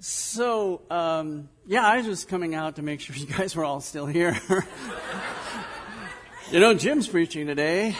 [0.00, 3.80] So, um, yeah, I was just coming out to make sure you guys were all
[3.80, 4.40] still here.
[6.52, 7.96] you know, Jim's preaching today,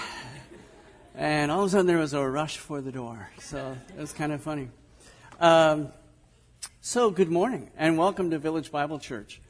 [1.17, 3.29] and all of a sudden there was a rush for the door.
[3.41, 4.69] So it was kind of funny.
[5.41, 5.89] Um,
[6.81, 9.41] so, good morning, and welcome to Village Bible Church.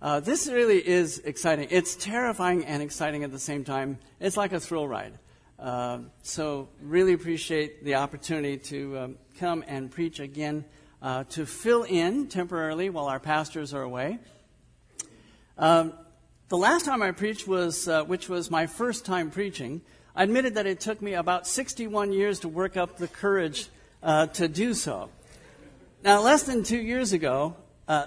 [0.00, 1.68] Uh, this really is exciting.
[1.70, 4.00] It's terrifying and exciting at the same time.
[4.18, 5.20] It's like a thrill ride.
[5.56, 10.64] Uh, so, really appreciate the opportunity to um, come and preach again
[11.02, 14.18] uh, to fill in temporarily while our pastors are away.
[15.58, 15.92] Um,
[16.48, 19.82] the last time I preached was, uh, which was my first time preaching,
[20.14, 23.68] I admitted that it took me about 61 years to work up the courage
[24.02, 25.10] uh, to do so.
[26.04, 27.56] Now, less than two years ago,
[27.88, 28.06] uh,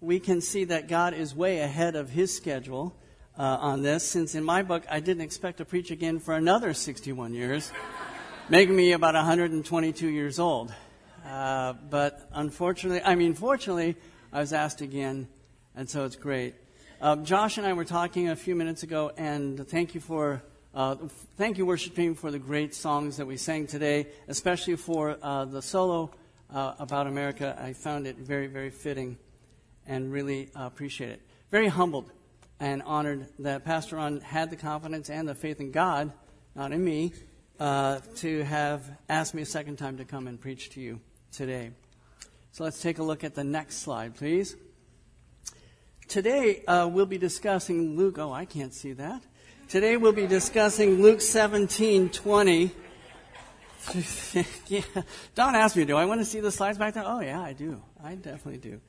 [0.00, 2.94] we can see that God is way ahead of His schedule
[3.36, 6.72] uh, on this, since in my book I didn't expect to preach again for another
[6.72, 7.72] 61 years,
[8.48, 10.72] making me about 122 years old.
[11.24, 13.96] Uh, but unfortunately, I mean, fortunately,
[14.32, 15.28] I was asked again,
[15.74, 16.54] and so it's great.
[17.00, 20.42] Uh, Josh and I were talking a few minutes ago, and thank you for
[20.74, 20.96] uh,
[21.36, 25.44] thank you, worship team, for the great songs that we sang today, especially for uh,
[25.44, 26.10] the solo
[26.52, 27.56] uh, about America.
[27.58, 29.16] I found it very, very fitting,
[29.86, 31.22] and really appreciate it.
[31.50, 32.10] Very humbled
[32.60, 36.12] and honored that Pastor Ron had the confidence and the faith in God,
[36.54, 37.12] not in me,
[37.58, 41.00] to have asked me a second time to come and preach to you
[41.36, 41.70] today.
[42.52, 44.56] So let's take a look at the next slide, please.
[46.06, 48.18] Today uh, we'll be discussing Luke.
[48.18, 49.22] Oh, I can't see that.
[49.68, 52.70] Today we'll be discussing Luke 17 20.
[54.68, 54.82] yeah.
[55.34, 57.04] Don asked me, do I want to see the slides back there?
[57.04, 57.82] Oh, yeah, I do.
[58.02, 58.80] I definitely do.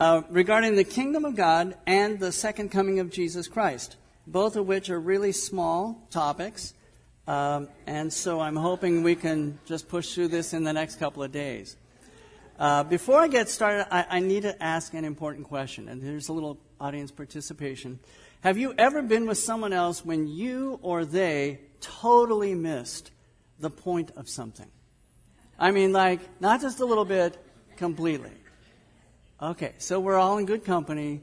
[0.00, 4.66] Uh, regarding the kingdom of God and the second coming of Jesus Christ, both of
[4.66, 6.74] which are really small topics.
[7.26, 11.22] Um, and so I'm hoping we can just push through this in the next couple
[11.22, 11.76] of days.
[12.58, 16.28] Uh, before I get started, I, I, need to ask an important question, and there's
[16.28, 17.98] a little audience participation.
[18.42, 23.10] Have you ever been with someone else when you or they totally missed
[23.58, 24.70] the point of something?
[25.58, 27.36] I mean, like, not just a little bit,
[27.76, 28.30] completely.
[29.42, 31.22] Okay, so we're all in good company.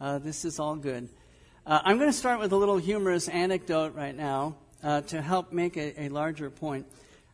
[0.00, 1.10] Uh, this is all good.
[1.66, 5.52] Uh, I'm going to start with a little humorous anecdote right now uh, to help
[5.52, 6.86] make a, a larger point.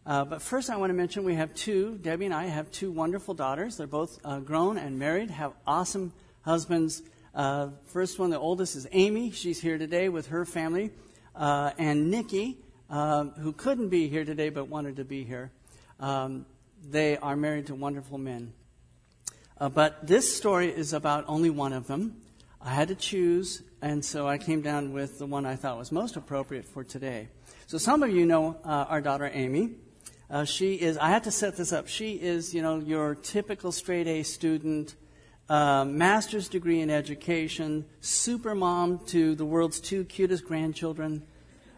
[0.09, 2.91] Uh, but first, I want to mention we have two, Debbie and I have two
[2.91, 3.77] wonderful daughters.
[3.77, 7.03] They're both uh, grown and married, have awesome husbands.
[7.35, 9.33] Uh, first one, the oldest, is Amy.
[9.33, 10.93] She's here today with her family.
[11.37, 12.57] Uh, and Nikki,
[12.89, 15.51] um, who couldn't be here today but wanted to be here.
[16.01, 16.47] Um,
[16.83, 18.55] they are married to wonderful men.
[19.61, 22.17] Uh, but this story is about only one of them.
[22.63, 25.93] I had to choose, and so I came down with the one I thought was
[25.93, 27.29] most appropriate for today.
[27.67, 29.75] So some of you know uh, our daughter Amy.
[30.31, 31.89] Uh, she is, I had to set this up.
[31.89, 34.95] She is, you know, your typical straight A student,
[35.49, 41.23] uh, master's degree in education, super mom to the world's two cutest grandchildren.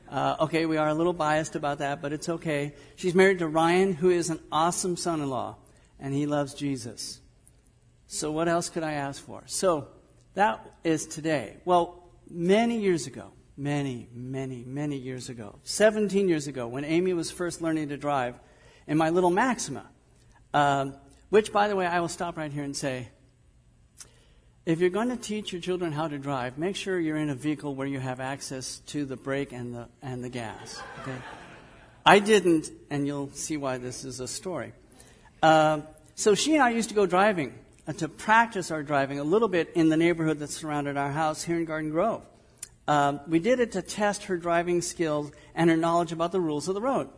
[0.08, 2.74] Uh, okay, we are a little biased about that, but it's okay.
[2.96, 5.56] She's married to Ryan, who is an awesome son in law,
[6.00, 7.20] and he loves Jesus.
[8.08, 9.44] So, what else could I ask for?
[9.46, 9.86] So,
[10.34, 11.58] that is today.
[11.64, 17.30] Well, many years ago, many, many, many years ago, 17 years ago, when Amy was
[17.30, 18.34] first learning to drive,
[18.86, 19.84] in my little Maxima,
[20.54, 20.94] um,
[21.28, 23.08] which, by the way, I will stop right here and say,
[24.64, 27.34] if you're going to teach your children how to drive, make sure you're in a
[27.34, 30.80] vehicle where you have access to the brake and the, and the gas.
[31.02, 31.16] Okay?
[32.04, 34.72] I didn't, and you'll see why this is a story.
[35.42, 35.82] Uh,
[36.14, 37.54] so she and I used to go driving
[37.86, 41.42] uh, to practice our driving a little bit in the neighborhood that surrounded our house
[41.42, 42.22] here in Garden Grove.
[42.90, 46.66] Um, we did it to test her driving skills and her knowledge about the rules
[46.66, 47.08] of the road.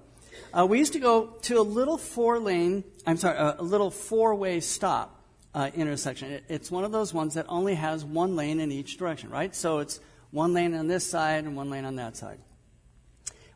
[0.52, 4.34] Uh, we used to go to a little four lane, I'm sorry, a, little four
[4.34, 5.24] way stop
[5.54, 6.30] uh, intersection.
[6.30, 9.56] It, it's one of those ones that only has one lane in each direction, right?
[9.56, 9.98] So it's
[10.30, 12.40] one lane on this side and one lane on that side.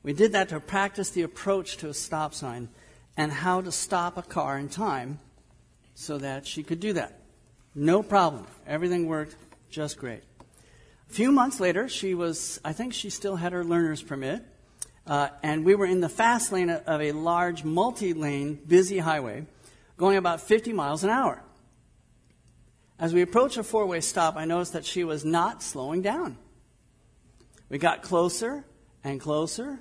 [0.02, 2.70] We did that to practice the approach to a stop sign
[3.18, 5.18] and how to stop a car in time
[5.94, 7.20] so that she could do that.
[7.74, 8.46] No problem.
[8.66, 9.36] Everything worked
[9.68, 10.22] just great.
[11.08, 14.42] A few months later, she was, I think she still had her learner's permit,
[15.06, 19.46] uh, and we were in the fast lane of a large multi lane, busy highway,
[19.96, 21.42] going about 50 miles an hour.
[22.98, 26.38] As we approached a four way stop, I noticed that she was not slowing down.
[27.68, 28.64] We got closer
[29.04, 29.78] and closer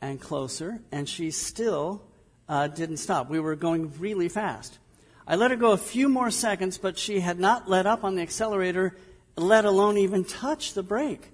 [0.00, 2.02] and closer, and she still
[2.48, 3.30] uh, didn't stop.
[3.30, 4.78] We were going really fast.
[5.26, 8.16] I let her go a few more seconds, but she had not let up on
[8.16, 8.96] the accelerator
[9.40, 11.30] let alone even touch the brake.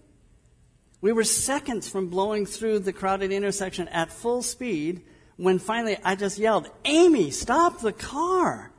[1.01, 5.03] We were seconds from blowing through the crowded intersection at full speed
[5.37, 8.73] when finally I just yelled, Amy, stop the car.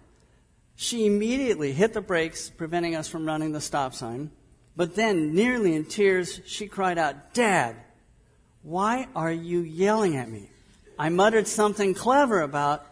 [0.76, 4.32] She immediately hit the brakes, preventing us from running the stop sign.
[4.76, 7.76] But then, nearly in tears, she cried out, Dad,
[8.62, 10.50] why are you yelling at me?
[10.98, 12.86] I muttered something clever about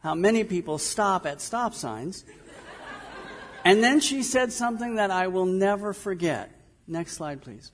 [0.00, 2.24] how many people stop at stop signs.
[3.64, 6.50] And then she said something that I will never forget.
[6.86, 7.70] Next slide, please.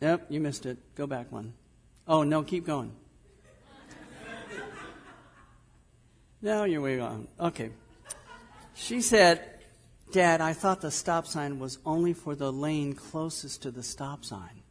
[0.00, 0.78] Yep, you missed it.
[0.96, 1.54] Go back one.
[2.06, 2.92] Oh, no, keep going.
[6.42, 7.26] No, you're way on.
[7.40, 7.70] Okay.
[8.74, 9.42] She said,
[10.12, 14.26] Dad, I thought the stop sign was only for the lane closest to the stop
[14.26, 14.62] sign.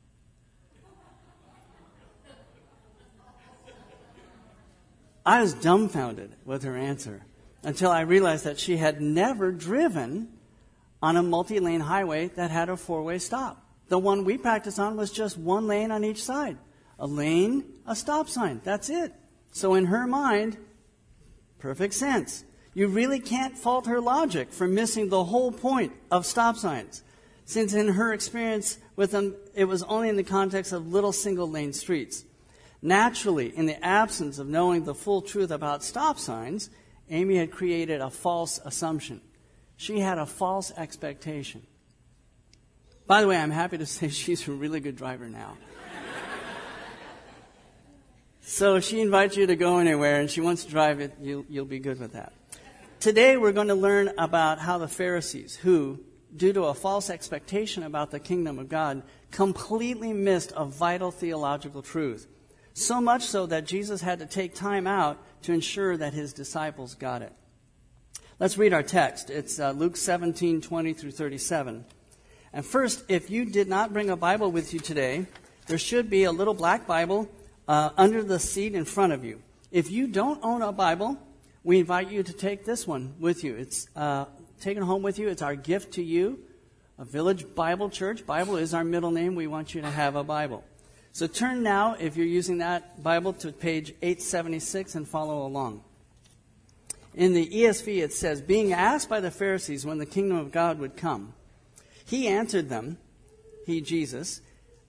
[5.25, 7.23] I was dumbfounded with her answer
[7.63, 10.27] until I realized that she had never driven
[11.01, 13.65] on a multi lane highway that had a four way stop.
[13.89, 16.57] The one we practiced on was just one lane on each side
[17.00, 18.62] a lane, a stop sign.
[18.63, 19.13] That's it.
[19.51, 20.57] So, in her mind,
[21.60, 22.45] perfect sense.
[22.74, 27.04] You really can't fault her logic for missing the whole point of stop signs,
[27.45, 31.50] since in her experience with them, it was only in the context of little single
[31.50, 32.25] lane streets.
[32.81, 36.69] Naturally, in the absence of knowing the full truth about stop signs,
[37.09, 39.21] Amy had created a false assumption.
[39.77, 41.65] She had a false expectation.
[43.05, 45.57] By the way, I'm happy to say she's a really good driver now.
[48.41, 51.45] so if she invites you to go anywhere and she wants to drive it, you'll,
[51.50, 52.33] you'll be good with that.
[53.00, 56.00] Today we're going to learn about how the Pharisees, who,
[56.35, 61.81] due to a false expectation about the kingdom of God, completely missed a vital theological
[61.81, 62.27] truth.
[62.73, 66.95] So much so that Jesus had to take time out to ensure that his disciples
[66.95, 67.33] got it.
[68.39, 69.29] Let's read our text.
[69.29, 71.85] It's uh, Luke 17, 20 through 37.
[72.51, 75.27] And first, if you did not bring a Bible with you today,
[75.67, 77.29] there should be a little black Bible
[77.67, 79.41] uh, under the seat in front of you.
[79.71, 81.17] If you don't own a Bible,
[81.63, 83.55] we invite you to take this one with you.
[83.55, 84.25] It's uh,
[84.59, 85.29] taken home with you.
[85.29, 86.39] It's our gift to you.
[86.97, 88.25] A Village Bible Church.
[88.25, 89.35] Bible is our middle name.
[89.35, 90.63] We want you to have a Bible.
[91.13, 95.83] So turn now, if you're using that Bible, to page 876 and follow along.
[97.13, 100.80] In the ESV, it says, Being asked by the Pharisees when the kingdom of God
[100.80, 101.36] would come,
[102.04, 102.98] he answered them,
[103.68, 104.42] he, Jesus,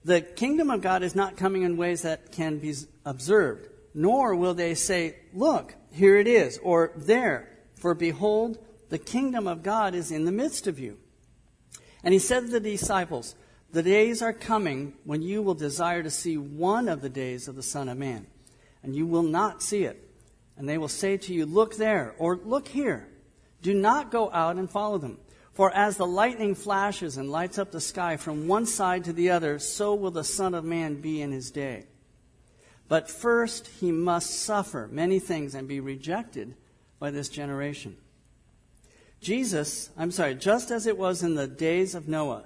[0.03, 2.73] the kingdom of God is not coming in ways that can be
[3.05, 8.57] observed, nor will they say, Look, here it is, or there, for behold,
[8.89, 10.97] the kingdom of God is in the midst of you.
[12.03, 13.35] And he said to the disciples,
[13.75, 17.57] the days are coming when you will desire to see one of the days of
[17.57, 18.25] the Son of Man,
[18.81, 20.01] and you will not see it.
[20.55, 23.09] And they will say to you, Look there, or Look here.
[23.61, 25.17] Do not go out and follow them.
[25.51, 29.31] For as the lightning flashes and lights up the sky from one side to the
[29.31, 31.83] other, so will the Son of Man be in his day.
[32.87, 36.55] But first he must suffer many things and be rejected
[36.97, 37.97] by this generation.
[39.19, 42.45] Jesus, I'm sorry, just as it was in the days of Noah,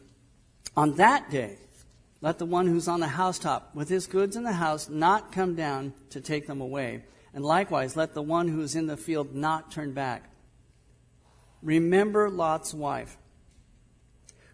[0.75, 1.57] On that day,
[2.21, 5.55] let the one who's on the housetop with his goods in the house not come
[5.55, 7.03] down to take them away.
[7.33, 10.29] And likewise, let the one who is in the field not turn back.
[11.61, 13.17] Remember Lot's wife.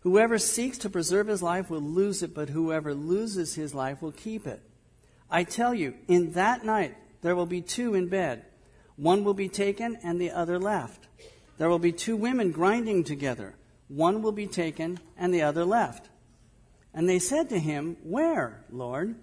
[0.01, 4.11] Whoever seeks to preserve his life will lose it, but whoever loses his life will
[4.11, 4.61] keep it.
[5.29, 8.45] I tell you, in that night there will be two in bed.
[8.95, 11.07] One will be taken and the other left.
[11.57, 13.55] There will be two women grinding together.
[13.87, 16.09] One will be taken and the other left.
[16.93, 19.15] And they said to him, Where, Lord?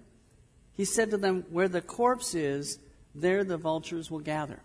[0.73, 2.79] He said to them, Where the corpse is,
[3.15, 4.61] there the vultures will gather.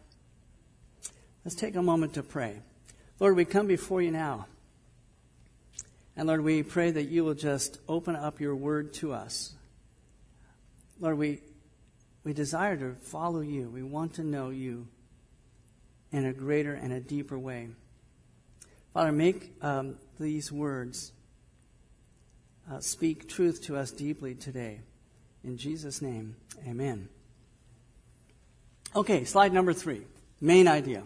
[1.44, 2.62] Let's take a moment to pray.
[3.20, 4.48] Lord, we come before you now.
[6.16, 9.54] And Lord, we pray that you will just open up your word to us.
[11.00, 11.42] Lord, we,
[12.24, 13.70] we desire to follow you.
[13.70, 14.88] We want to know you
[16.12, 17.70] in a greater and a deeper way.
[19.00, 21.14] Father, make um, these words
[22.70, 24.82] uh, speak truth to us deeply today.
[25.42, 26.36] In Jesus' name,
[26.68, 27.08] amen.
[28.94, 30.02] Okay, slide number three.
[30.42, 31.04] Main idea.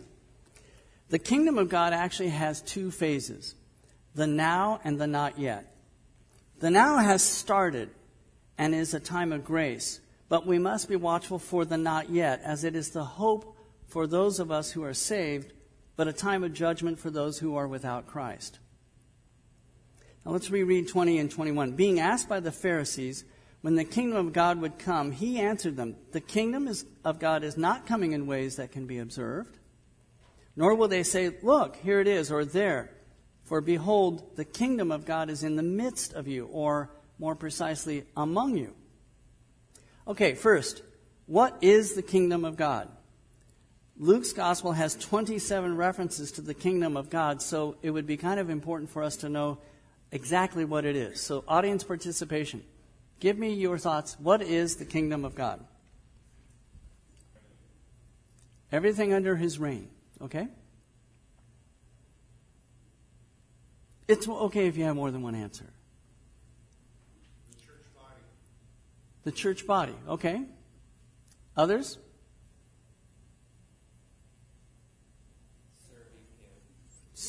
[1.10, 3.54] The kingdom of God actually has two phases
[4.16, 5.72] the now and the not yet.
[6.62, 7.92] The now has started
[8.58, 12.42] and is a time of grace, but we must be watchful for the not yet,
[12.44, 15.54] as it is the hope for those of us who are saved,
[15.96, 18.60] but a time of judgment for those who are without Christ.
[20.26, 21.74] Now let's reread 20 and 21.
[21.74, 23.26] Being asked by the Pharisees
[23.62, 27.44] when the kingdom of God would come, he answered them, The kingdom is, of God
[27.44, 29.58] is not coming in ways that can be observed,
[30.56, 32.92] nor will they say, Look, here it is, or there.
[33.44, 38.06] For behold, the kingdom of God is in the midst of you, or more precisely,
[38.18, 38.74] among you.
[40.08, 40.82] Okay, first,
[41.26, 42.90] what is the kingdom of God?
[43.98, 48.40] Luke's gospel has 27 references to the kingdom of God, so it would be kind
[48.40, 49.60] of important for us to know
[50.12, 51.22] exactly what it is.
[51.22, 52.64] So, audience participation.
[53.20, 54.18] Give me your thoughts.
[54.20, 55.64] What is the kingdom of God?
[58.72, 59.90] Everything under his reign.
[60.22, 60.48] Okay?
[64.08, 65.72] It's okay if you have more than one answer.
[67.52, 68.22] The church body.
[69.24, 69.96] The church body.
[70.10, 70.42] Okay.
[71.56, 72.00] Others?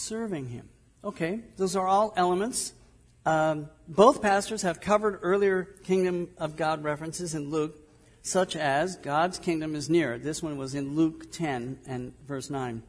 [0.04, 0.68] Serving him.
[1.02, 1.40] Okay.
[1.56, 2.74] Those are all elements.
[3.24, 7.74] Um, both pastors have covered earlier kingdom of God references in Luke,
[8.20, 10.18] such as God's kingdom is near.
[10.18, 12.82] This one was in Luke 10 and verse 9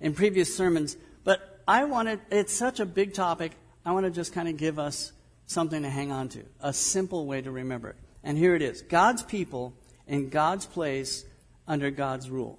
[0.00, 0.96] in previous sermons.
[1.22, 3.52] But I wanted, it's such a big topic,
[3.84, 5.12] I want to just kind of give us
[5.46, 7.96] something to hang on to, a simple way to remember it.
[8.24, 9.72] And here it is God's people
[10.08, 11.24] in God's place
[11.68, 12.58] under God's rule.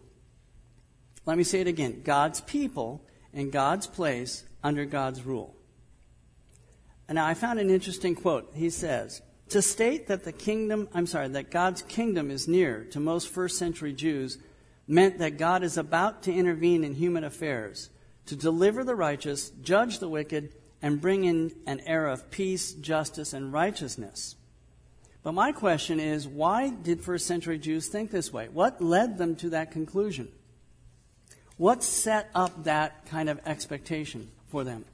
[1.25, 3.01] Let me say it again God's people
[3.34, 5.55] in God's place under God's rule.
[7.07, 8.51] And now I found an interesting quote.
[8.53, 13.00] He says, to state that the kingdom, I'm sorry, that God's kingdom is near to
[13.00, 14.38] most first century Jews
[14.88, 17.89] meant that God is about to intervene in human affairs
[18.25, 23.34] to deliver the righteous, judge the wicked, and bring in an era of peace, justice,
[23.34, 24.36] and righteousness.
[25.24, 28.50] But my question is why did first century Jews think this way?
[28.50, 30.29] What led them to that conclusion?
[31.57, 34.85] What set up that kind of expectation for them?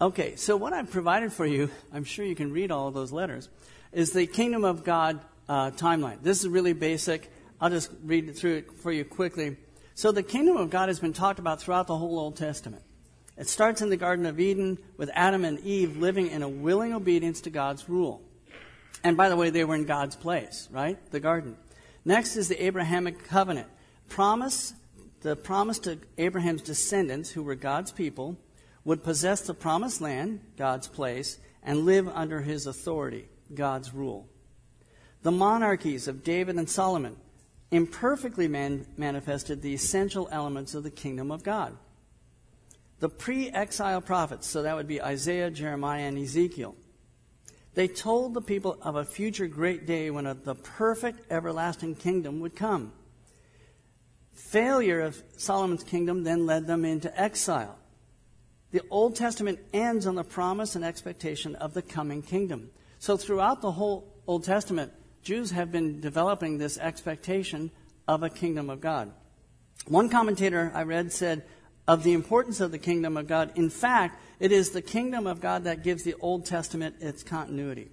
[0.00, 3.12] Okay, so what I've provided for you, I'm sure you can read all of those
[3.12, 3.48] letters,
[3.92, 6.22] is the Kingdom of God uh, timeline.
[6.22, 7.30] This is really basic.
[7.60, 9.56] I'll just read through it for you quickly.
[9.94, 12.82] So the kingdom of God has been talked about throughout the whole Old Testament.
[13.36, 16.94] It starts in the Garden of Eden with Adam and Eve living in a willing
[16.94, 18.22] obedience to God's rule.
[19.02, 20.98] And by the way, they were in God's place, right?
[21.10, 21.56] The garden.
[22.04, 23.68] Next is the Abrahamic covenant.
[24.10, 24.74] Promise,
[25.20, 28.36] the promise to Abraham's descendants, who were God's people,
[28.84, 34.28] would possess the promised land, God's place, and live under his authority, God's rule.
[35.22, 37.16] The monarchies of David and Solomon,
[37.70, 41.76] imperfectly man- manifested the essential elements of the kingdom of God.
[42.98, 46.74] The pre exile prophets, so that would be Isaiah, Jeremiah, and Ezekiel,
[47.74, 52.40] they told the people of a future great day when a, the perfect everlasting kingdom
[52.40, 52.92] would come.
[54.32, 57.78] Failure of Solomon's kingdom then led them into exile.
[58.72, 62.70] The Old Testament ends on the promise and expectation of the coming kingdom.
[62.98, 67.70] So throughout the whole Old Testament, Jews have been developing this expectation
[68.06, 69.12] of a kingdom of God.
[69.86, 71.44] One commentator I read said
[71.88, 75.40] of the importance of the kingdom of God, in fact, it is the kingdom of
[75.40, 77.90] God that gives the Old Testament its continuity.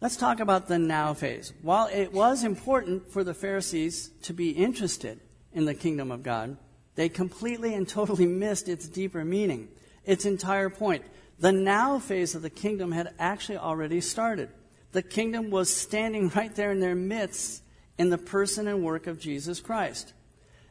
[0.00, 1.52] Let's talk about the now phase.
[1.62, 5.20] While it was important for the Pharisees to be interested
[5.52, 6.58] in the kingdom of God,
[6.96, 9.68] they completely and totally missed its deeper meaning,
[10.04, 11.04] its entire point.
[11.38, 14.50] The now phase of the kingdom had actually already started
[14.96, 17.62] the kingdom was standing right there in their midst
[17.98, 20.14] in the person and work of Jesus Christ.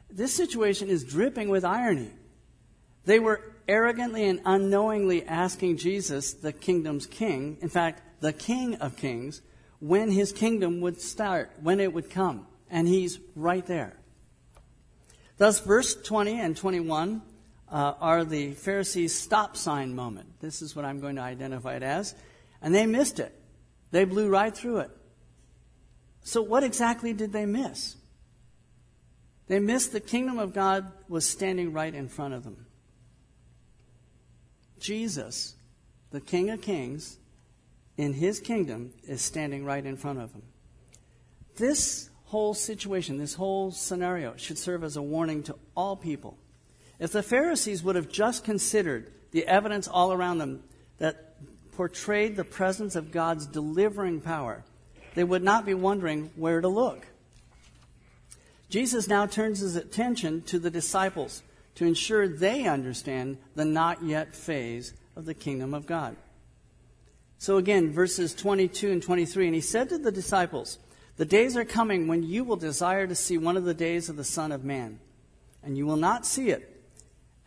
[0.09, 2.11] This situation is dripping with irony.
[3.05, 8.97] They were arrogantly and unknowingly asking Jesus, the kingdom's king, in fact, the king of
[8.97, 9.43] kings,
[9.79, 12.47] when his kingdom would start, when it would come.
[12.71, 13.95] And he's right there.
[15.37, 17.21] Thus, verse 20 and 21
[17.69, 20.39] uh, are the Pharisees' stop sign moment.
[20.39, 22.15] This is what I'm going to identify it as.
[22.63, 23.31] And they missed it.
[23.91, 24.91] They blew right through it.
[26.23, 27.95] So, what exactly did they miss?
[29.45, 32.65] They missed the kingdom of God was standing right in front of them.
[34.79, 35.53] Jesus,
[36.09, 37.19] the King of Kings,
[37.97, 40.43] in his kingdom is standing right in front of them.
[41.55, 46.37] This whole situation, this whole scenario, should serve as a warning to all people.
[46.99, 50.63] If the Pharisees would have just considered the evidence all around them
[50.97, 51.35] that
[51.73, 54.63] portrayed the presence of God's delivering power,
[55.13, 57.07] they would not be wondering where to look.
[58.69, 61.43] Jesus now turns his attention to the disciples
[61.75, 66.15] to ensure they understand the not yet phase of the kingdom of God.
[67.45, 70.79] So again, verses 22 and 23, and he said to the disciples,
[71.17, 74.15] The days are coming when you will desire to see one of the days of
[74.15, 74.99] the Son of Man,
[75.61, 76.83] and you will not see it.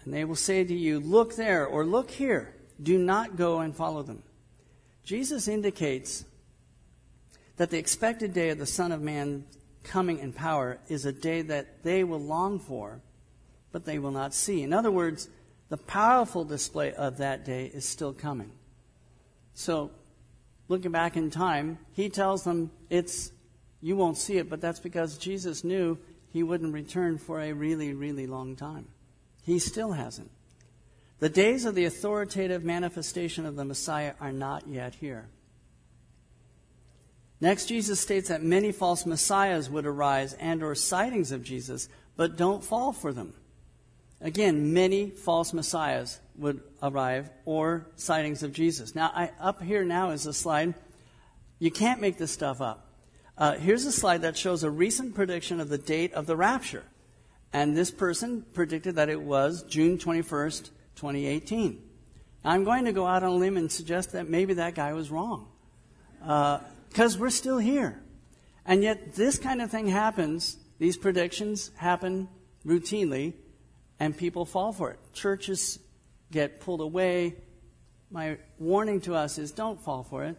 [0.05, 2.55] And they will say to you, Look there, or look here.
[2.81, 4.23] Do not go and follow them.
[5.03, 6.25] Jesus indicates
[7.57, 9.47] that the expected day of the Son of Man
[9.83, 13.01] coming in power is a day that they will long for,
[13.73, 14.63] but they will not see.
[14.63, 15.29] In other words,
[15.71, 18.53] the powerful display of that day is still coming.
[19.59, 19.91] So,
[20.69, 23.33] looking back in time, he tells them it's
[23.81, 25.99] you won't see it, but that's because Jesus knew
[26.33, 28.87] he wouldn't return for a really, really long time.
[29.43, 30.31] He still hasn't.
[31.19, 35.29] The days of the authoritative manifestation of the Messiah are not yet here.
[37.41, 42.37] Next, Jesus states that many false messiahs would arise and or sightings of Jesus, but
[42.37, 43.35] don't fall for them.
[44.21, 48.95] Again, many false messiahs would arrive or sightings of Jesus.
[48.95, 50.75] Now, I, up here now is a slide.
[51.59, 52.87] You can't make this stuff up.
[53.37, 56.85] Uh, here's a slide that shows a recent prediction of the date of the rapture.
[57.53, 61.83] And this person predicted that it was June 21st, 2018.
[62.45, 64.93] Now, I'm going to go out on a limb and suggest that maybe that guy
[64.95, 65.49] was wrong.
[66.21, 68.01] Because uh, we're still here.
[68.67, 72.29] And yet, this kind of thing happens, these predictions happen
[72.67, 73.35] routinely
[74.01, 74.99] and people fall for it.
[75.13, 75.79] Churches
[76.31, 77.37] get pulled away.
[78.11, 80.37] My warning to us is don't fall for it.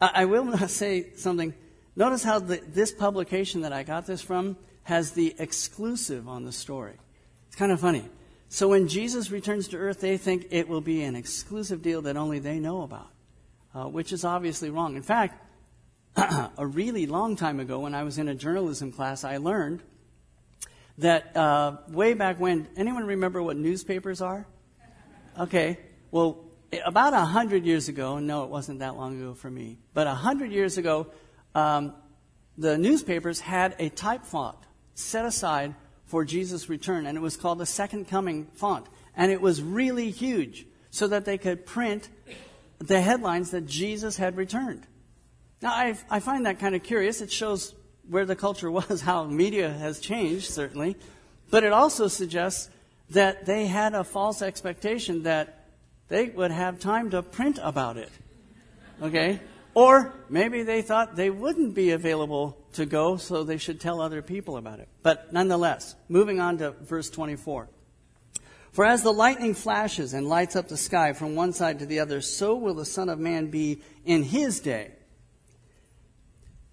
[0.00, 1.54] I, I will say something.
[1.96, 6.52] Notice how the, this publication that I got this from has the exclusive on the
[6.52, 6.94] story.
[7.48, 8.08] It's kind of funny.
[8.48, 12.16] So when Jesus returns to earth, they think it will be an exclusive deal that
[12.16, 13.10] only they know about,
[13.74, 14.96] uh, which is obviously wrong.
[14.96, 15.44] In fact,
[16.16, 19.82] a really long time ago, when I was in a journalism class, I learned
[20.98, 24.46] that uh, way back when, anyone remember what newspapers are?
[25.38, 25.78] Okay,
[26.10, 26.44] well,
[26.84, 30.14] about a hundred years ago, no, it wasn't that long ago for me, but a
[30.14, 31.06] hundred years ago,
[31.54, 31.94] um,
[32.56, 34.58] the newspapers had a type font
[34.94, 35.74] set aside
[36.06, 38.86] for Jesus' return, and it was called the Second Coming font.
[39.14, 42.08] And it was really huge so that they could print
[42.78, 44.86] the headlines that Jesus had returned.
[45.60, 47.20] Now, I, I find that kind of curious.
[47.20, 47.74] It shows
[48.08, 50.96] where the culture was, how media has changed, certainly.
[51.50, 52.70] But it also suggests
[53.10, 55.66] that they had a false expectation that
[56.08, 58.10] they would have time to print about it.
[59.02, 59.40] Okay?
[59.74, 64.22] Or maybe they thought they wouldn't be available to go, so they should tell other
[64.22, 64.88] people about it.
[65.02, 67.68] But nonetheless, moving on to verse 24.
[68.72, 72.00] For as the lightning flashes and lights up the sky from one side to the
[72.00, 74.92] other, so will the Son of Man be in his day.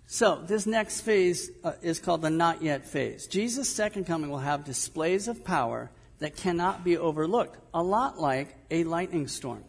[0.08, 3.26] So, this next phase uh, is called the not yet phase.
[3.26, 5.90] Jesus' second coming will have displays of power
[6.20, 9.64] that cannot be overlooked, a lot like a lightning storm.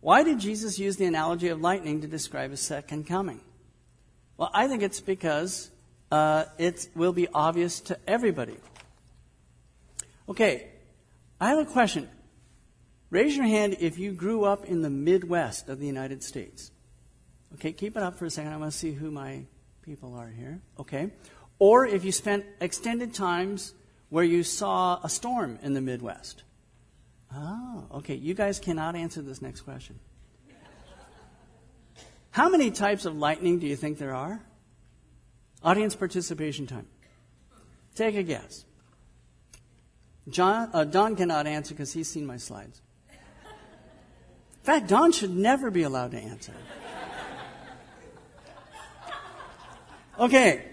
[0.00, 3.40] Why did Jesus use the analogy of lightning to describe his second coming?
[4.36, 5.70] Well, I think it's because
[6.12, 8.56] uh, it will be obvious to everybody.
[10.28, 10.68] Okay,
[11.40, 12.08] I have a question.
[13.10, 16.70] Raise your hand if you grew up in the Midwest of the United States.
[17.54, 18.52] Okay, keep it up for a second.
[18.52, 19.42] I want to see who my
[19.82, 20.60] people are here.
[20.78, 21.10] Okay.
[21.58, 23.74] Or if you spent extended times
[24.10, 26.44] where you saw a storm in the Midwest.
[27.34, 28.14] Oh, okay.
[28.14, 29.98] You guys cannot answer this next question.
[32.30, 34.40] How many types of lightning do you think there are?
[35.62, 36.86] Audience participation time.
[37.94, 38.64] Take a guess.
[40.28, 42.80] John, uh, Don cannot answer because he's seen my slides.
[43.10, 46.52] In fact, Don should never be allowed to answer.
[50.18, 50.64] Okay.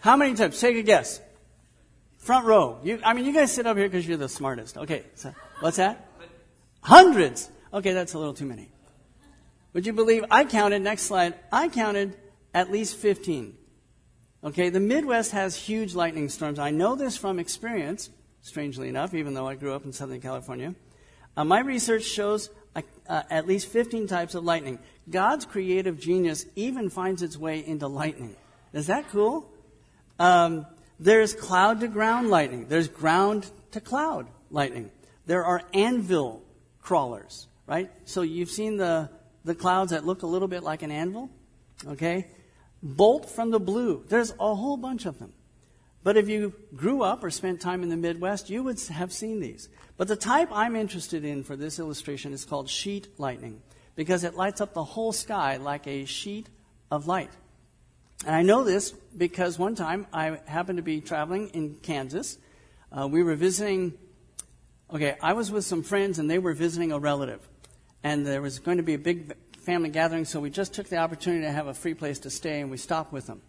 [0.00, 0.60] How many types?
[0.60, 1.20] Take a guess.
[2.18, 2.78] Front row.
[2.82, 4.76] You, I mean, you guys sit up here because you're the smartest.
[4.78, 5.04] Okay.
[5.14, 6.08] So, what's that?
[6.82, 7.50] Hundreds.
[7.72, 8.68] Okay, that's a little too many.
[9.72, 12.16] Would you believe I counted, next slide, I counted
[12.52, 13.56] at least 15.
[14.42, 16.58] Okay, the Midwest has huge lightning storms.
[16.58, 20.74] I know this from experience, strangely enough, even though I grew up in Southern California.
[21.36, 24.78] Uh, my research shows uh, uh, at least 15 types of lightning.
[25.08, 28.34] God's creative genius even finds its way into lightning.
[28.72, 29.50] Is that cool?
[30.18, 30.66] Um,
[30.98, 32.66] there's cloud to ground lightning.
[32.68, 34.90] There's ground to cloud lightning.
[35.26, 36.42] There are anvil
[36.82, 37.90] crawlers, right?
[38.04, 39.10] So you've seen the,
[39.44, 41.30] the clouds that look a little bit like an anvil?
[41.86, 42.28] Okay?
[42.82, 44.04] Bolt from the blue.
[44.08, 45.32] There's a whole bunch of them.
[46.02, 49.40] But if you grew up or spent time in the Midwest, you would have seen
[49.40, 49.68] these.
[49.96, 53.60] But the type I'm interested in for this illustration is called sheet lightning
[53.96, 56.48] because it lights up the whole sky like a sheet
[56.90, 57.30] of light.
[58.26, 62.36] And I know this because one time I happened to be traveling in Kansas.
[62.92, 63.94] Uh, we were visiting,
[64.92, 67.40] okay, I was with some friends and they were visiting a relative.
[68.02, 70.96] And there was going to be a big family gathering, so we just took the
[70.96, 73.42] opportunity to have a free place to stay, and we stopped with them.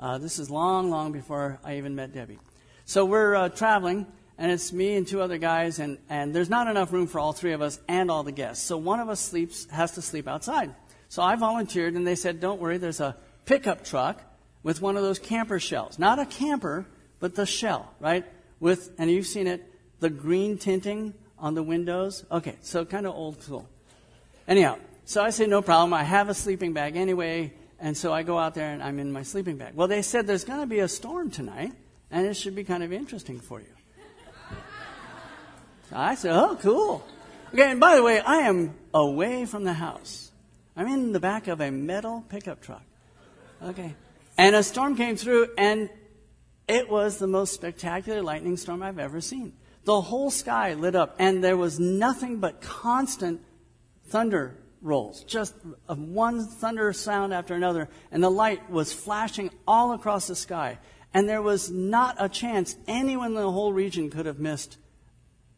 [0.00, 2.38] Uh, this is long, long before I even met Debbie.
[2.86, 4.06] So we're uh, traveling,
[4.38, 7.32] and it's me and two other guys, and, and there's not enough room for all
[7.32, 8.64] three of us and all the guests.
[8.64, 10.74] So one of us sleeps has to sleep outside.
[11.10, 13.16] So I volunteered, and they said, "Don't worry, there's a
[13.48, 14.20] pickup truck
[14.62, 16.84] with one of those camper shells, not a camper,
[17.18, 18.26] but the shell, right?
[18.60, 19.64] With and you've seen it,
[20.00, 22.26] the green tinting on the windows.
[22.30, 23.66] Okay, so kind of old school.
[24.46, 25.94] Anyhow, so I say no problem.
[25.94, 29.10] I have a sleeping bag anyway, and so I go out there and I'm in
[29.10, 29.74] my sleeping bag.
[29.74, 31.72] Well, they said there's going to be a storm tonight,
[32.10, 33.74] and it should be kind of interesting for you.
[35.88, 37.02] So I said, oh, cool.
[37.54, 40.30] Okay, and by the way, I am away from the house.
[40.76, 42.82] I'm in the back of a metal pickup truck.
[43.62, 43.94] Okay.
[44.36, 45.90] And a storm came through, and
[46.68, 49.54] it was the most spectacular lightning storm I've ever seen.
[49.84, 53.40] The whole sky lit up, and there was nothing but constant
[54.06, 55.54] thunder rolls, just
[55.86, 60.78] one thunder sound after another, and the light was flashing all across the sky.
[61.14, 64.76] And there was not a chance anyone in the whole region could have missed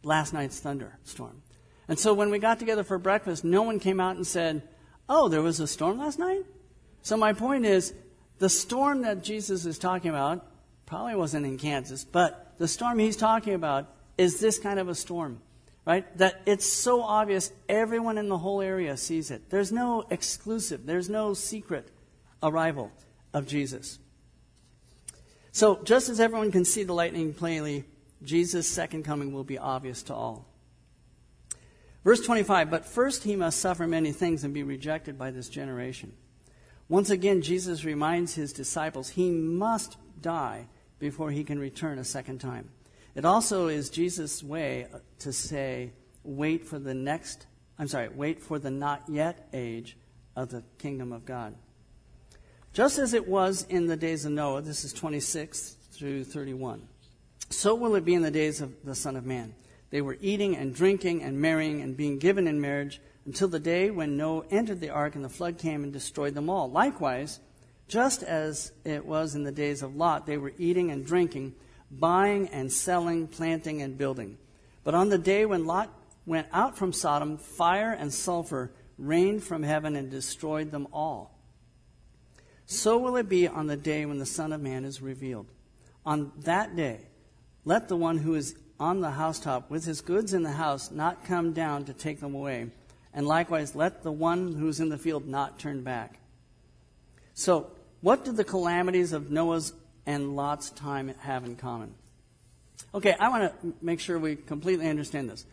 [0.02, 1.42] last night's thunderstorm.
[1.88, 4.62] And so when we got together for breakfast, no one came out and said,
[5.08, 6.44] Oh, there was a storm last night?
[7.02, 7.94] So my point is,
[8.38, 10.46] the storm that Jesus is talking about
[10.86, 14.94] probably wasn't in Kansas, but the storm he's talking about is this kind of a
[14.94, 15.40] storm
[15.84, 16.16] right?
[16.18, 19.50] That it's so obvious, everyone in the whole area sees it.
[19.50, 21.90] There's no exclusive, there's no secret
[22.42, 22.92] arrival
[23.32, 23.98] of Jesus.
[25.52, 27.84] So, just as everyone can see the lightning plainly,
[28.22, 30.46] Jesus' second coming will be obvious to all.
[32.04, 36.12] Verse 25, but first he must suffer many things and be rejected by this generation.
[36.90, 40.66] Once again, Jesus reminds his disciples he must die
[40.98, 42.68] before he can return a second time.
[43.14, 44.88] It also is Jesus' way
[45.20, 45.92] to say,
[46.24, 47.46] wait for the next,
[47.78, 49.96] I'm sorry, wait for the not yet age
[50.34, 51.54] of the kingdom of God.
[52.72, 56.88] Just as it was in the days of Noah, this is 26 through 31,
[57.50, 59.54] so will it be in the days of the Son of Man.
[59.90, 63.90] They were eating and drinking and marrying and being given in marriage until the day
[63.90, 66.70] when Noah entered the ark and the flood came and destroyed them all.
[66.70, 67.40] Likewise,
[67.88, 71.54] just as it was in the days of Lot, they were eating and drinking
[71.90, 74.38] buying and selling, planting and building.
[74.84, 75.92] But on the day when Lot
[76.26, 81.38] went out from Sodom, fire and sulfur rained from heaven and destroyed them all.
[82.66, 85.46] So will it be on the day when the Son of Man is revealed.
[86.06, 87.00] On that day,
[87.64, 91.24] let the one who is on the housetop with his goods in the house not
[91.24, 92.70] come down to take them away.
[93.12, 96.18] And likewise, let the one who is in the field not turn back.
[97.34, 97.70] So,
[98.00, 99.72] what do the calamities of Noah's
[100.06, 101.94] and Lot's time have in common.
[102.94, 105.46] Okay, I want to make sure we completely understand this.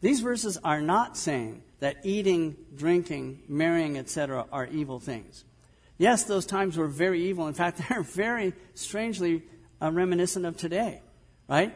[0.00, 5.44] These verses are not saying that eating, drinking, marrying, etc., are evil things.
[5.98, 7.48] Yes, those times were very evil.
[7.48, 9.42] In fact, they're very strangely
[9.82, 11.00] uh, reminiscent of today,
[11.48, 11.74] right?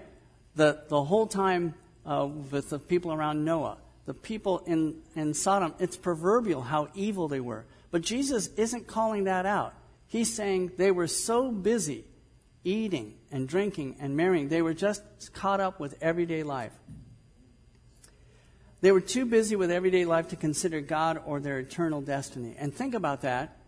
[0.54, 1.74] The, the whole time
[2.06, 7.28] uh, with the people around Noah, the people in, in Sodom, it's proverbial how evil
[7.28, 7.66] they were.
[7.90, 9.74] But Jesus isn't calling that out.
[10.06, 12.06] He's saying they were so busy
[12.64, 14.48] eating and drinking and marrying.
[14.48, 15.02] They were just
[15.34, 16.72] caught up with everyday life.
[18.80, 22.54] They were too busy with everyday life to consider God or their eternal destiny.
[22.58, 23.58] And think about that.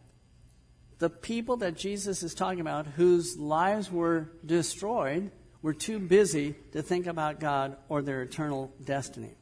[1.00, 6.80] The people that Jesus is talking about, whose lives were destroyed, were too busy to
[6.80, 9.34] think about God or their eternal destiny.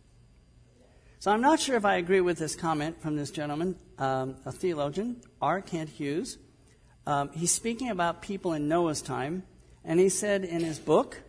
[1.20, 4.52] So I'm not sure if I agree with this comment from this gentleman, um, a
[4.52, 5.60] theologian, R.
[5.60, 6.38] Kent Hughes.
[7.08, 9.42] Um, he's speaking about people in Noah's time,
[9.84, 11.20] and he said in his book,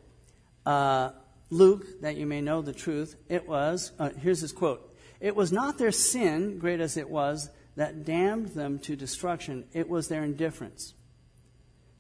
[0.64, 1.10] uh,
[1.50, 5.52] Luke, that you may know the truth, it was, uh, here's his quote It was
[5.52, 10.24] not their sin, great as it was, that damned them to destruction, it was their
[10.24, 10.94] indifference.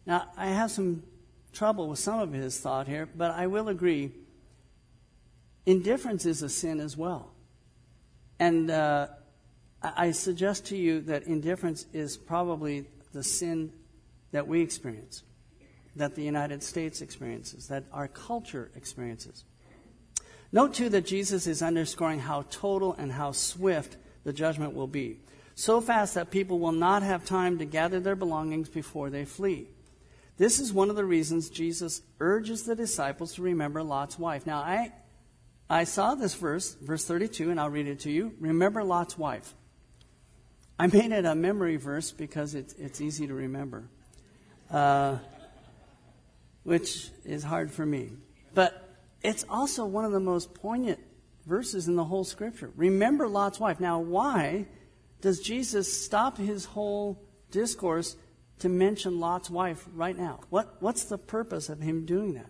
[0.06, 1.02] Now, I have some
[1.54, 4.12] trouble with some of his thought here, but I will agree
[5.65, 7.34] indifference is a sin as well.
[8.39, 9.08] And uh,
[9.82, 13.71] I suggest to you that indifference is probably the sin
[14.32, 15.23] that we experience,
[15.95, 19.43] that the United States experiences, that our culture experiences.
[20.52, 25.19] Note, too, that Jesus is underscoring how total and how swift the judgment will be.
[25.56, 29.67] So fast that people will not have time to gather their belongings before they flee.
[30.38, 34.47] This is one of the reasons Jesus urges the disciples to remember Lot's wife.
[34.47, 34.93] Now, I,
[35.69, 38.34] I saw this verse, verse 32, and I'll read it to you.
[38.39, 39.53] Remember Lot's wife.
[40.79, 43.84] I made it a memory verse because it's, it's easy to remember,
[44.71, 45.17] uh,
[46.63, 48.12] which is hard for me.
[48.55, 50.99] But it's also one of the most poignant
[51.45, 52.71] verses in the whole scripture.
[52.75, 53.79] Remember Lot's wife.
[53.79, 54.65] Now, why
[55.21, 58.15] does Jesus stop his whole discourse
[58.60, 60.39] to mention Lot's wife right now?
[60.49, 62.49] What, what's the purpose of him doing that?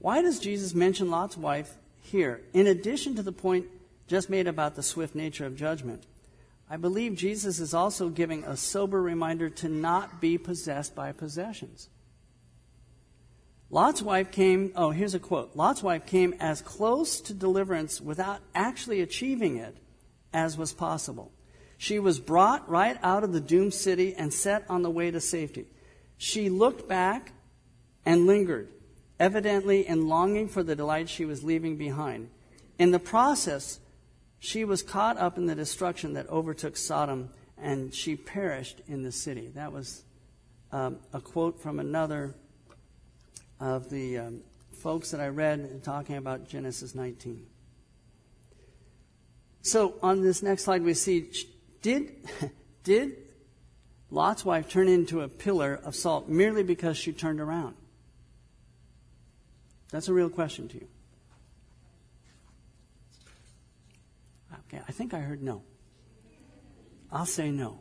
[0.00, 3.66] Why does Jesus mention Lot's wife here, in addition to the point
[4.08, 6.04] just made about the swift nature of judgment?
[6.68, 11.88] I believe Jesus is also giving a sober reminder to not be possessed by possessions.
[13.68, 15.54] Lot's wife came, oh, here's a quote.
[15.54, 19.76] Lot's wife came as close to deliverance without actually achieving it
[20.32, 21.30] as was possible.
[21.76, 25.20] She was brought right out of the doomed city and set on the way to
[25.20, 25.66] safety.
[26.18, 27.32] She looked back
[28.04, 28.68] and lingered,
[29.20, 32.30] evidently in longing for the delight she was leaving behind.
[32.78, 33.78] In the process,
[34.38, 37.28] she was caught up in the destruction that overtook Sodom,
[37.58, 39.52] and she perished in the city.
[39.54, 40.02] That was
[40.72, 42.34] um, a quote from another
[43.60, 44.40] of the um,
[44.72, 47.44] folks that I read talking about Genesis 19.
[49.60, 51.30] So on this next slide, we see
[51.82, 52.12] did,
[52.84, 53.16] did
[54.10, 57.74] Lot's wife turn into a pillar of salt merely because she turned around?
[59.90, 60.88] That's a real question to you.
[64.66, 65.62] Okay, I think I heard no.
[67.10, 67.80] I'll say no.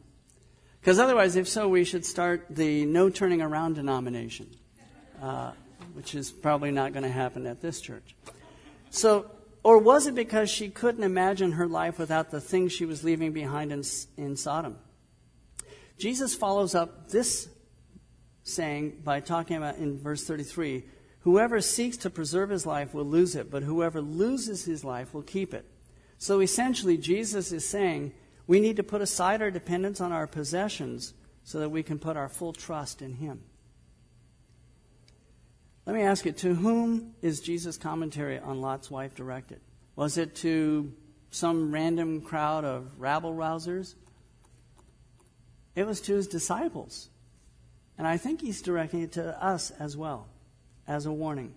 [0.80, 4.50] Because otherwise, if so, we should start the no turning around denomination,
[5.22, 5.52] uh,
[5.94, 8.16] which is probably not going to happen at this church.
[8.90, 9.30] So
[9.64, 13.34] or was it because she couldn't imagine her life without the things she was leaving
[13.34, 13.84] behind in,
[14.18, 14.78] in Sodom?
[15.98, 17.50] Jesus follows up this
[18.44, 20.86] saying by talking about in verse 33
[21.22, 25.22] Whoever seeks to preserve his life will lose it, but whoever loses his life will
[25.22, 25.66] keep it.
[26.18, 28.14] So essentially, Jesus is saying
[28.48, 32.18] we need to put aside our dependence on our possessions so that we can put
[32.18, 33.42] our full trust in him.
[35.86, 39.60] Let me ask you, to whom is Jesus' commentary on Lot's wife directed?
[39.96, 40.94] Was it to
[41.32, 43.96] some random crowd of rabble rousers?
[45.76, 47.10] It was to his disciples.
[47.98, 50.28] And I think he's directing it to us as well,
[50.90, 51.54] as a warning.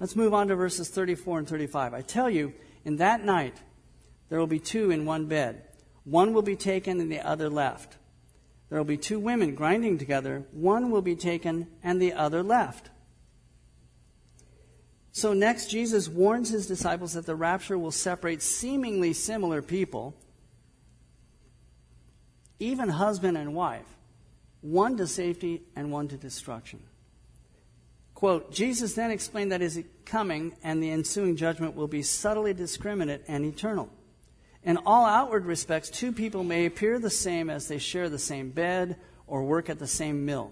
[0.00, 1.94] Let's move on to verses 34 and 35.
[1.94, 2.52] I tell you,
[2.84, 3.56] in that night,
[4.28, 5.62] there will be two in one bed.
[6.04, 7.96] One will be taken and the other left.
[8.68, 10.44] There will be two women grinding together.
[10.52, 12.90] One will be taken and the other left.
[15.12, 20.14] So, next, Jesus warns his disciples that the rapture will separate seemingly similar people,
[22.60, 23.86] even husband and wife,
[24.60, 26.80] one to safety and one to destruction.
[28.18, 33.22] Quote, Jesus then explained that his coming and the ensuing judgment will be subtly discriminate
[33.28, 33.88] and eternal.
[34.64, 38.50] In all outward respects, two people may appear the same as they share the same
[38.50, 38.96] bed
[39.28, 40.50] or work at the same mill.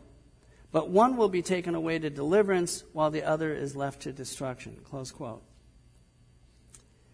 [0.71, 4.79] But one will be taken away to deliverance, while the other is left to destruction.
[4.85, 5.43] Close quote.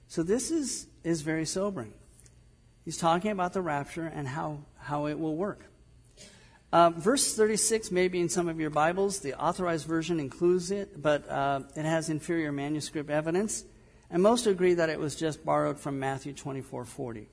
[0.07, 1.95] So this is, is very sobering.
[2.85, 5.65] He's talking about the rapture and how, how it will work.
[6.73, 9.21] Uh, verse 36 may be in some of your Bibles.
[9.21, 13.65] The authorized version includes it, but uh, it has inferior manuscript evidence.
[14.11, 17.27] And most agree that it was just borrowed from Matthew 24:40.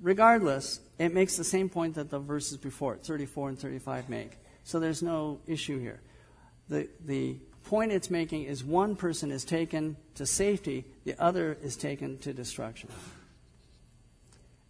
[0.00, 4.38] Regardless, it makes the same point that the verses before it, 34 and 35, make.
[4.64, 6.00] So there's no issue here.
[6.68, 11.76] The, the point it's making is one person is taken to safety, the other is
[11.76, 12.88] taken to destruction.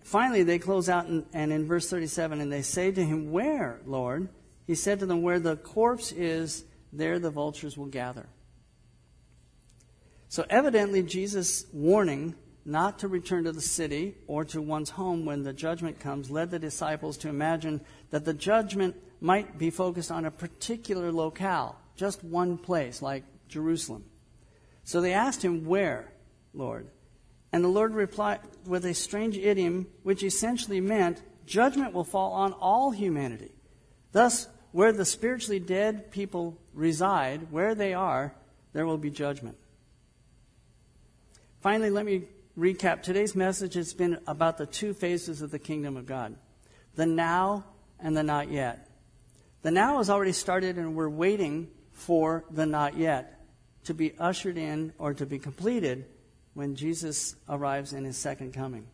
[0.09, 4.31] Finally, they close out and, in verse 37, and they say to him, Where, Lord?
[4.67, 8.27] He said to them, Where the corpse is, there the vultures will gather.
[10.31, 15.43] So evidently, Jesus' warning not to return to the city or to one's home when
[15.43, 20.25] the judgment comes led the disciples to imagine that the judgment might be focused on
[20.25, 24.07] a particular locale, just one place, like Jerusalem.
[24.85, 26.11] So they asked him, Where,
[26.55, 26.89] Lord?
[27.53, 32.53] And the Lord replied with a strange idiom, which essentially meant, Judgment will fall on
[32.53, 33.53] all humanity.
[34.13, 38.35] Thus, where the spiritually dead people reside, where they are,
[38.75, 39.57] there will be judgment.
[41.63, 42.25] Finally, let me
[42.57, 43.03] recap.
[43.03, 46.37] Today's message has been about the two phases of the kingdom of God
[46.95, 47.65] the now
[48.01, 48.91] and the not yet.
[49.63, 53.41] The now has already started, and we're waiting for the not yet
[53.85, 56.07] to be ushered in or to be completed
[56.55, 58.87] when Jesus arrives in his second coming.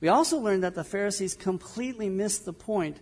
[0.00, 2.98] We also learned that the Pharisees completely missed the point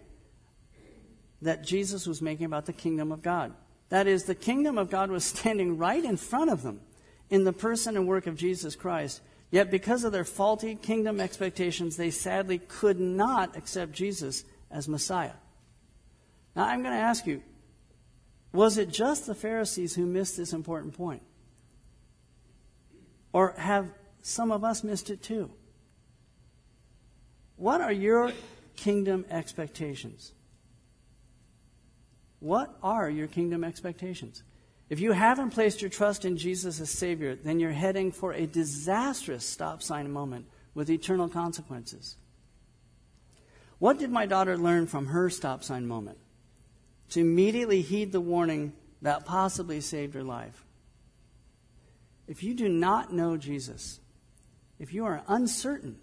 [1.43, 3.53] that Jesus was making about the kingdom of God.
[3.91, 6.81] That is, the kingdom of God was standing right in front of them
[7.29, 9.21] in the person and work of Jesus Christ.
[9.51, 15.33] Yet, because of their faulty kingdom expectations, they sadly could not accept Jesus as Messiah.
[16.55, 17.43] Now, I'm going to ask you
[18.53, 21.23] was it just the Pharisees who missed this important point?
[23.37, 23.91] Or have
[24.23, 25.51] some of us missed it too?
[27.57, 28.33] What are your
[28.77, 30.33] kingdom expectations?
[32.41, 34.43] What are your kingdom expectations?
[34.89, 38.47] If you haven't placed your trust in Jesus as Savior, then you're heading for a
[38.47, 42.17] disastrous stop sign moment with eternal consequences.
[43.79, 46.17] What did my daughter learn from her stop sign moment?
[47.11, 48.73] To immediately heed the warning
[49.03, 50.66] that possibly saved her life.
[52.27, 54.01] If you do not know Jesus,
[54.79, 55.99] if you are uncertain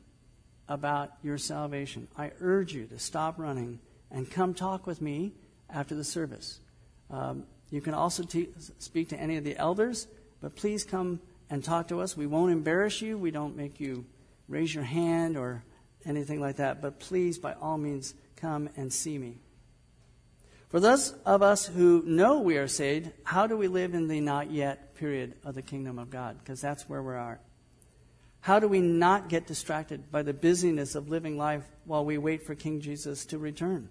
[0.68, 5.34] about your salvation, I urge you to stop running and come talk with me
[5.70, 6.60] after the service.
[7.10, 10.08] Um, you can also te- speak to any of the elders,
[10.42, 12.16] but please come and talk to us.
[12.16, 13.18] We won't embarrass you.
[13.18, 14.06] We don't make you
[14.48, 15.64] raise your hand or
[16.06, 19.40] anything like that, but please, by all means, come and see me.
[20.74, 24.20] For those of us who know we are saved, how do we live in the
[24.20, 26.40] not yet period of the kingdom of God?
[26.40, 27.40] Because that's where we are.
[28.40, 32.42] How do we not get distracted by the busyness of living life while we wait
[32.42, 33.88] for King Jesus to return?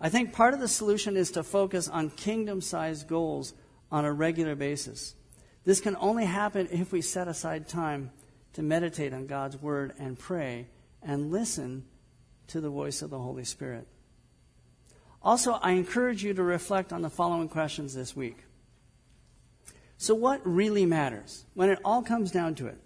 [0.00, 3.54] I think part of the solution is to focus on kingdom sized goals
[3.92, 5.14] on a regular basis.
[5.64, 8.10] This can only happen if we set aside time
[8.54, 10.66] to meditate on God's word and pray
[11.00, 11.84] and listen
[12.48, 13.86] to the voice of the Holy Spirit.
[15.22, 18.44] Also, I encourage you to reflect on the following questions this week.
[19.98, 22.78] So, what really matters when it all comes down to it?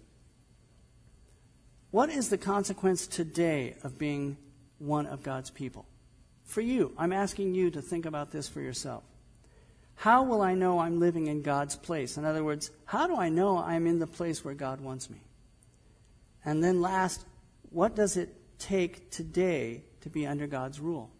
[1.91, 4.35] What is the consequence today of being
[4.79, 5.85] one of God's people?
[6.43, 9.03] For you, I'm asking you to think about this for yourself.
[9.95, 12.17] How will I know I'm living in God's place?
[12.17, 15.21] In other words, how do I know I'm in the place where God wants me?
[16.43, 17.25] And then, last,
[17.69, 21.14] what does it take today to be under God's rule?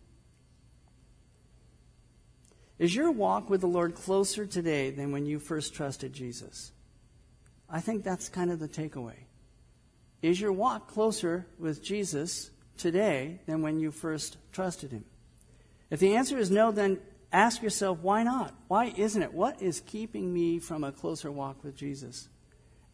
[2.77, 6.73] Is your walk with the Lord closer today than when you first trusted Jesus?
[7.69, 9.15] I think that's kind of the takeaway.
[10.21, 15.05] Is your walk closer with Jesus today than when you first trusted him?
[15.89, 16.99] If the answer is no, then
[17.31, 18.53] ask yourself, why not?
[18.67, 19.33] Why isn't it?
[19.33, 22.27] What is keeping me from a closer walk with Jesus?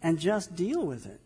[0.01, 1.21] And just deal with it.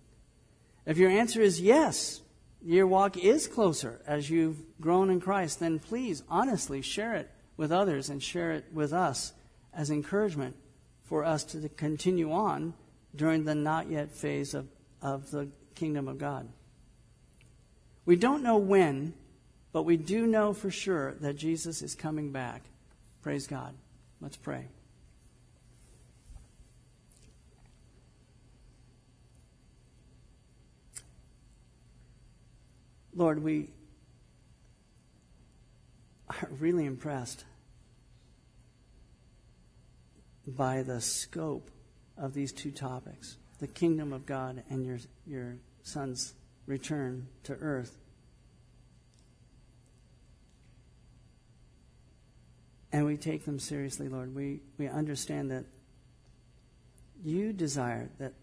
[0.86, 2.22] If your answer is yes,
[2.62, 7.72] your walk is closer as you've grown in Christ, then please honestly share it with
[7.72, 9.34] others and share it with us
[9.74, 10.56] as encouragement
[11.04, 12.74] for us to continue on
[13.15, 14.68] during the not yet phase of,
[15.02, 16.48] of the kingdom of God.
[18.06, 19.13] We don't know when,
[19.72, 22.63] but we do know for sure that Jesus is coming back.
[23.22, 23.74] Praise God.
[24.22, 24.68] Let's pray.
[33.15, 33.70] Lord, we
[36.50, 37.45] really impressed
[40.48, 41.71] by the scope
[42.17, 46.34] of these two topics the kingdom of God and your, your son's
[46.65, 47.98] return to earth.
[52.91, 54.36] And we take them seriously, Lord.
[54.36, 55.65] We, we understand that
[57.24, 58.34] you desire that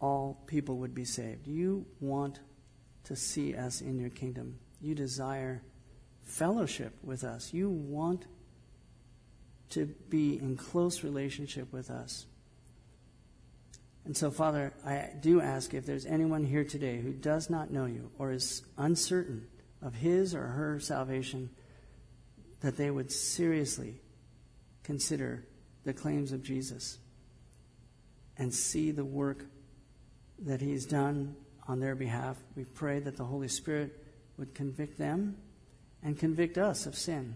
[0.00, 1.46] all people would be saved.
[1.46, 2.40] You want
[3.04, 4.58] to see us in your kingdom.
[4.80, 5.62] You desire
[6.22, 7.52] fellowship with us.
[7.52, 8.26] You want
[9.70, 12.26] to be in close relationship with us.
[14.04, 17.84] And so, Father, I do ask if there's anyone here today who does not know
[17.84, 19.46] you or is uncertain
[19.82, 21.50] of his or her salvation,
[22.60, 24.00] that they would seriously
[24.82, 25.46] consider
[25.84, 26.98] the claims of Jesus
[28.38, 29.44] and see the work
[30.40, 31.36] that he's done
[31.66, 32.38] on their behalf.
[32.56, 34.04] We pray that the Holy Spirit
[34.38, 35.36] would convict them
[36.02, 37.34] and convict us of sin.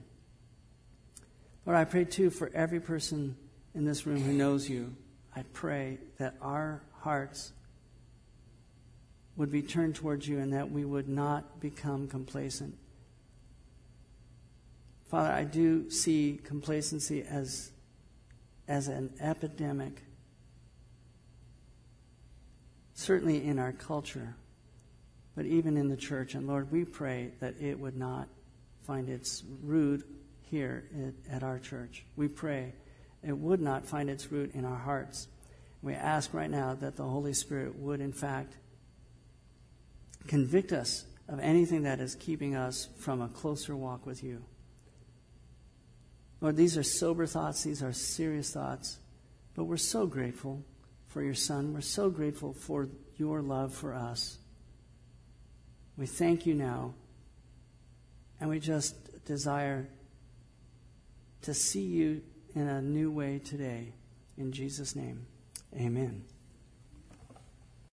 [1.66, 3.36] Lord, I pray too for every person
[3.74, 4.94] in this room who knows you.
[5.34, 7.52] I pray that our hearts
[9.36, 12.76] would be turned towards you and that we would not become complacent.
[15.08, 17.70] Father, I do see complacency as,
[18.66, 20.02] as an epidemic,
[22.94, 24.36] certainly in our culture,
[25.34, 26.34] but even in the church.
[26.34, 28.28] And Lord, we pray that it would not
[28.82, 30.06] find its root
[30.42, 30.84] here
[31.30, 32.04] at, our church.
[32.16, 32.74] We pray
[33.22, 35.28] it would not find its root in our hearts.
[35.80, 38.56] We ask right now that the Holy Spirit would, in fact,
[40.26, 44.44] convict us of anything that is keeping us from a closer walk with you.
[46.40, 48.98] Lord, these are sober thoughts, these are serious thoughts,
[49.54, 50.64] but we're so grateful
[51.06, 51.72] for your Son.
[51.72, 54.38] We're so grateful for your love for us.
[56.02, 56.94] We thank you now,
[58.40, 59.86] and we just desire
[61.42, 62.22] to see you
[62.56, 63.92] in a new way today.
[64.36, 65.24] In Jesus' name,
[65.76, 66.24] amen.